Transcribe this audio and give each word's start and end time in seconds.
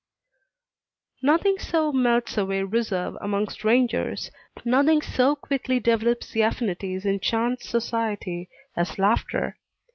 Nothing 1.21 1.59
so 1.59 1.91
melts 1.91 2.35
away 2.35 2.63
reserve 2.63 3.15
among 3.21 3.49
strangers, 3.49 4.31
nothing 4.65 4.99
so 5.03 5.35
quickly 5.35 5.79
develops 5.79 6.31
the 6.31 6.41
affinities 6.41 7.05
in 7.05 7.19
chance 7.19 7.69
society, 7.69 8.49
as 8.75 8.97
laughter. 8.97 9.59